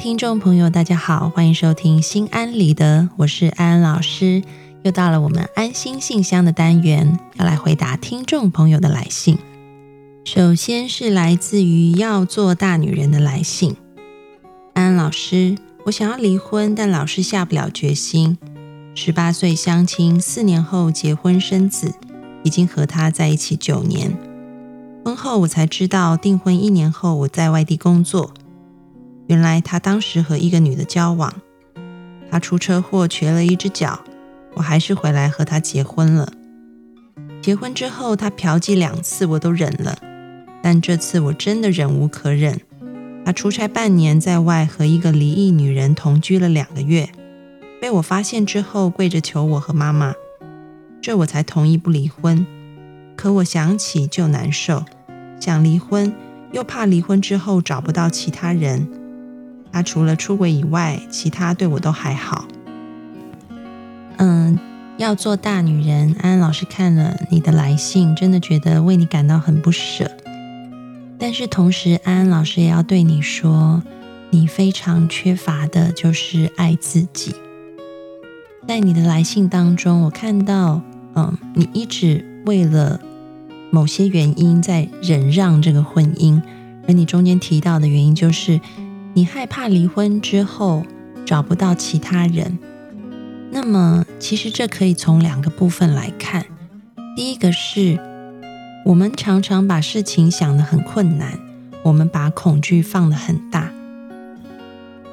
[0.00, 4.42] 听众朋友，大家好，欢迎收听心安理得，我是安安老师。
[4.82, 9.36] 又到了我们安心信箱的单元，要来回答听众朋友的来信。
[10.24, 13.76] 首先是来自于要做大女人的来信，
[14.72, 15.54] 安安老师，
[15.84, 18.38] 我想要离婚，但老是下不了决心。
[18.94, 21.92] 十八岁相亲，四年后结婚生子，
[22.42, 24.16] 已经和他在一起九年。
[25.04, 28.32] 婚后我才知道，订婚一年后我在外地工作。
[29.30, 31.32] 原来他当时和一个女的交往，
[32.28, 34.00] 他出车祸瘸了一只脚，
[34.54, 36.32] 我还是回来和他结婚了。
[37.40, 39.96] 结婚之后他嫖妓两次我都忍了，
[40.60, 42.60] 但这次我真的忍无可忍。
[43.24, 47.08] 他出差半年在外和一个离异女人同居了两个月，
[47.80, 50.12] 被我发现之后跪着求我和妈妈，
[51.00, 52.44] 这我才同意不离婚。
[53.16, 54.84] 可我想起就难受，
[55.38, 56.12] 想离婚
[56.50, 58.88] 又怕离婚之后找不到其他人。
[59.72, 62.46] 他除了出轨以外，其他对我都还好。
[64.16, 64.58] 嗯，
[64.98, 70.10] 要做大女人，安安老师看了你的来信，真的觉得为你感到很不舍。
[71.18, 73.82] 但是同时，安安老师也要对你说，
[74.30, 77.34] 你非常缺乏的就是爱自己。
[78.66, 80.82] 在你的来信当中，我看到，
[81.14, 83.00] 嗯，你一直为了
[83.70, 86.42] 某些原因在忍让这个婚姻，
[86.86, 88.60] 而你中间提到的原因就是。
[89.12, 90.84] 你害怕离婚之后
[91.26, 92.58] 找不到其他人，
[93.50, 96.46] 那么其实这可以从两个部分来看。
[97.16, 97.98] 第一个是，
[98.86, 101.38] 我们常常把事情想得很困难，
[101.82, 103.72] 我们把恐惧放得很大。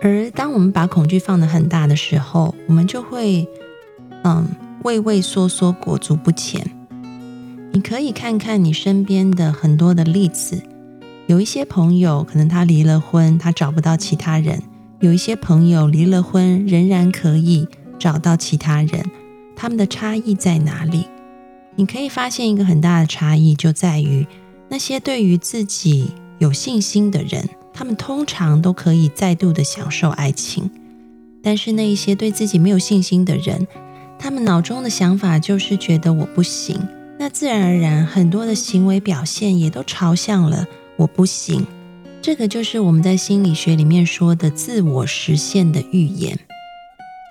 [0.00, 3.46] 而当我们把恐惧放得很大的时候，我们就会，
[4.22, 4.46] 嗯，
[4.84, 6.64] 畏畏缩缩，裹足不前。
[7.72, 10.62] 你可以看看你身边的很多的例子。
[11.30, 14.58] 有一些朋友可能他离了婚，他找不到其他人；
[14.98, 17.68] 有一些朋友离了婚，仍然可以
[18.00, 19.00] 找到其他人。
[19.54, 21.06] 他们的差异在哪里？
[21.76, 24.26] 你可以发现一个很大的差异，就在于
[24.70, 26.10] 那些对于自己
[26.40, 30.64] 有信心的人，他们通常都可以再度的享受爱情；
[31.44, 33.68] 但是那一些对自己没有信心的人，
[34.18, 36.76] 他们脑中的想法就是觉得我不行，
[37.20, 40.66] 那自然而然很多的行为表现也都朝向了。
[41.00, 41.66] 我不行，
[42.20, 46.38] 这个就是我们在心理学里面说的自我实现的预言。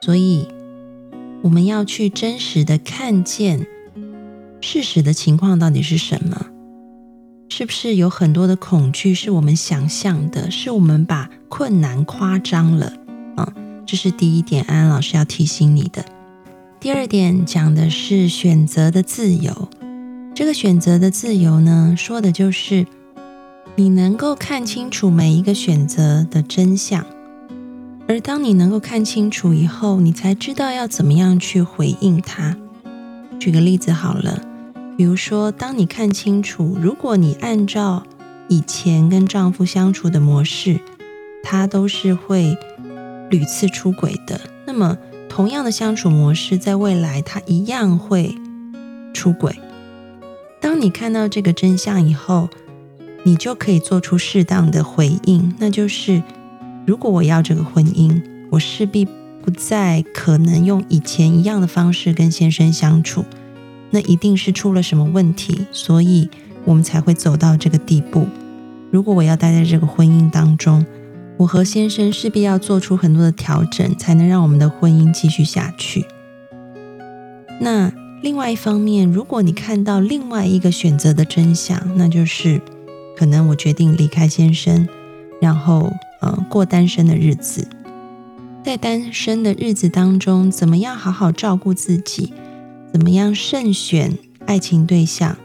[0.00, 0.48] 所以，
[1.42, 3.64] 我们要去真实的看见
[4.60, 6.46] 事实的情况到底是什么？
[7.50, 10.50] 是不是有很多的恐惧是我们想象的？
[10.50, 12.92] 是我们把困难夸张了？
[13.36, 13.46] 嗯，
[13.86, 16.04] 这是第一点，安安老师要提醒你的。
[16.80, 19.68] 第二点讲的是选择的自由。
[20.34, 22.84] 这个选择的自由呢，说的就是。
[23.74, 27.06] 你能够看清楚每一个选择的真相，
[28.06, 32.54] 而当你能够看清楚以后，你才知道要怎么样去回应他。
[33.40, 34.44] 举个例子好了，
[34.98, 38.02] 比如说，当你看清楚，如果你按照
[38.48, 40.78] 以前跟丈夫相处的模式，
[41.42, 42.54] 他都是会
[43.30, 44.98] 屡次出轨的，那么
[45.30, 48.36] 同样的相处模式，在未来他一样会
[49.14, 49.58] 出轨。
[50.60, 52.50] 当你看到这个真相以后，
[53.24, 56.22] 你就可以做出适当的回应，那就是：
[56.84, 63.24] 如果我要这个婚姻，我势必不再可能用以前一样的方式跟先生相处，
[63.90, 66.28] 那一定是出了什么问题，所以
[66.64, 68.26] 我们才会走到这个地步。
[68.90, 70.84] 如果我要待在这个婚姻当中，
[71.36, 76.04] 我和先生势必要做出很多的调整，才能让我们的婚姻继续下去。
[77.60, 82.60] 那另外一方面，如果你看到另外一个选择的真相，那就是。
[83.16, 84.86] 可能我决定离开先生，
[85.40, 87.66] 然后呃过单身的日子。
[88.64, 92.32] 在单身的日子当中，怎么样好好照顾自己？
[92.92, 94.16] 怎么样慎选
[94.46, 95.36] 爱情对象？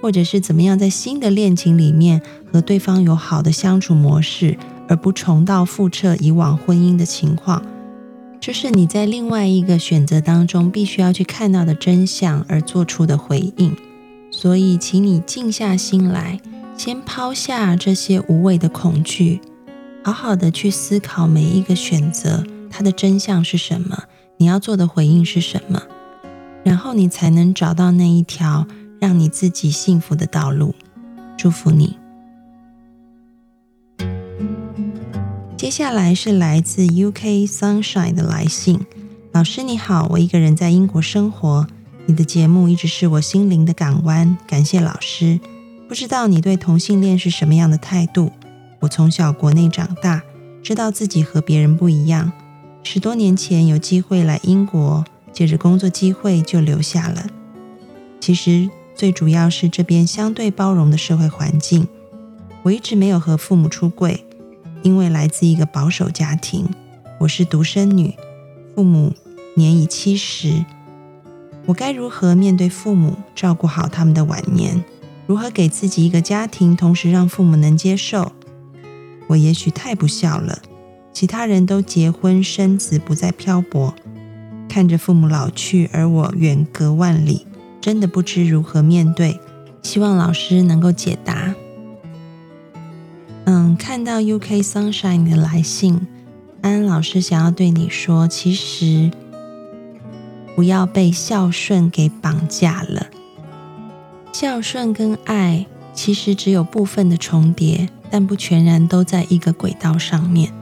[0.00, 2.20] 或者是怎么样在新的恋情里面
[2.52, 7.62] 和对方有好的相处模式，而不重蹈覆辙以往婚姻的情况？
[8.38, 13.74] 这是你在另外一个选择当中必须要去看到的真相而做出的回应。
[14.30, 16.38] 所以，请你静下心来。
[16.76, 19.40] 先抛下这些无谓的恐惧，
[20.02, 24.04] 好好的去思考每一个选择，它的真相是什么？
[24.36, 25.80] 你要做的回应是什么？
[26.64, 28.66] 然后你才能找到那一条
[29.00, 30.74] 让你自己幸福的道路。
[31.36, 31.96] 祝福你。
[35.56, 38.80] 接下来是来自 UK Sunshine 的来信，
[39.32, 41.66] 老师你好，我一个人在英国生活，
[42.06, 45.40] 你的节目一直是我心灵的港湾，感谢老师。
[45.94, 48.32] 不知道你对同性恋是什么样的态度？
[48.80, 50.24] 我从小国内长大，
[50.60, 52.32] 知道自己和别人不一样。
[52.82, 57.26] 十多年前有机会来英国，借着工作机会就留下了。
[58.18, 61.86] 其实最主要是这边相对包容的社会环境。
[62.64, 64.26] 我一直没有和父母出柜，
[64.82, 66.68] 因为来自一个保守家庭。
[67.20, 68.16] 我是独生女，
[68.74, 69.12] 父母
[69.54, 70.64] 年已七十。
[71.66, 74.82] 我该如何面对父母，照顾好他们的晚年？
[75.26, 78.32] 如何给自己一个家庭，同时让父母能接受？
[79.28, 80.58] 我也许太不孝了。
[81.12, 83.94] 其他人都结婚生子，不再漂泊，
[84.68, 87.46] 看着父母老去，而我远隔万里，
[87.80, 89.40] 真的不知如何面对。
[89.82, 91.54] 希望老师能够解答。
[93.44, 96.06] 嗯，看到 UK Sunshine 的来信，
[96.60, 99.10] 安安老师想要对你说，其实
[100.56, 103.06] 不要被孝顺给绑架了。
[104.34, 110.52] 孝顺跟爱其实只有部分的重叠，但不全然都在一个轨道上面。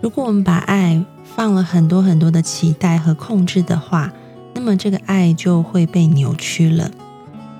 [0.00, 4.12] 如果我们把爱放了很多很多的期待和控制的话，
[4.54, 6.90] 那么这个爱就会被扭曲了。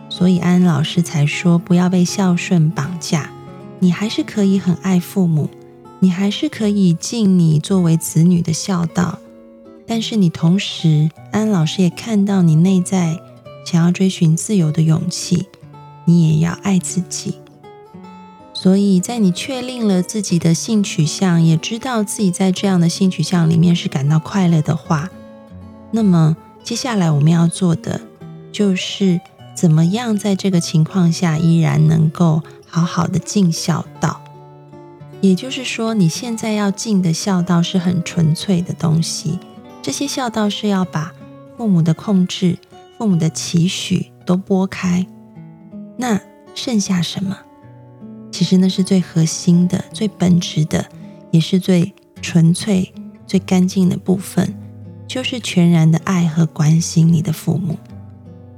[0.09, 3.31] 所以安老师才说，不要被孝顺绑架。
[3.79, 5.49] 你还是可以很爱父母，
[6.01, 9.21] 你还是可以尽你作为子女的孝道，
[9.87, 13.21] 但是你同时，安老师也看到你内在
[13.67, 15.49] 想要追寻自由的勇气，
[16.07, 17.35] 你也要爱自己。
[18.55, 25.11] 所以在你确定了自己的性取向，也知道自己在这样的性取向里面是感到快乐的话，
[25.91, 26.35] 那么
[26.65, 28.01] 接下来我们要做的
[28.51, 29.21] 就是
[29.55, 32.43] 怎么样在这个情况下依然能够。
[32.69, 34.21] 好好的尽孝道，
[35.23, 39.39] 也就是说，你现在要尽的孝道是很纯粹的东西。
[39.81, 41.15] 这些孝道是要把
[41.57, 42.59] 父母的控制、
[42.97, 45.07] 父母的期许都拨开，
[45.97, 46.21] 那
[46.55, 47.37] 剩下什么？
[48.31, 50.87] 其实那是最核心的、最本质的，
[51.31, 52.93] 也是最纯粹、
[53.27, 54.55] 最干净的部分，
[55.07, 57.79] 就是全然的爱和关心你的父母。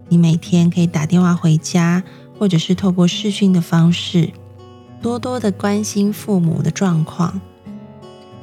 [0.09, 2.03] 你每天可以打电话回家。
[2.39, 4.31] 或者是透过视讯的方式，
[5.03, 7.41] 多多的关心父母的状况。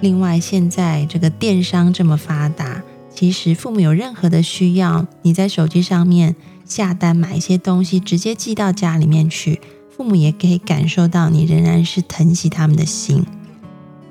[0.02, 2.84] 另外，现在这个电商这么发达，
[3.16, 6.36] 其实父母有任何的需要，你在手机上面
[6.66, 9.62] 下单买一些东西，直接寄到家里面去，
[9.96, 13.26] 父母也可以感受到你仍然是疼惜他们的心。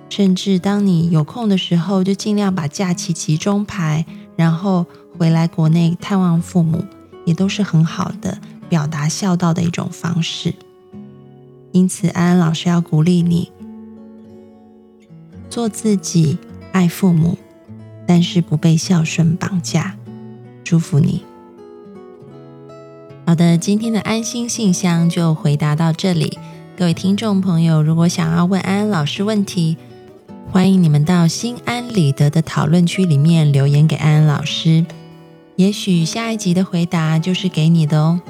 [0.08, 4.06] 甚至当你有空的时候，就尽量把假期集中排，
[4.36, 4.86] 然后
[5.18, 6.84] 回来国内探望父母，
[7.26, 8.38] 也都是很好的。
[8.66, 10.54] 表达孝道的一种方式，
[11.70, 13.52] 因此安安老师要鼓励你
[15.50, 16.38] 做自己，
[16.72, 17.36] 爱父母，
[18.06, 19.96] 但是不被孝顺绑架。
[20.62, 21.22] 祝福你。
[23.26, 26.38] 好的，今天的安心信箱就回答到这里。
[26.76, 29.76] 各位听众朋友，如果想要问安安老师问题，
[30.50, 34.84] 欢迎你们到心安理得的讨论区里面留言给安安老师，
[35.56, 38.20] 也许下一集的回答就是给你的哦。